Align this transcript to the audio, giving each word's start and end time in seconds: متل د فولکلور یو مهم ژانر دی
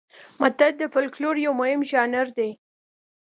متل 0.41 0.71
د 0.77 0.83
فولکلور 0.93 1.35
یو 1.45 1.53
مهم 1.61 1.81
ژانر 1.91 2.27
دی 2.37 2.51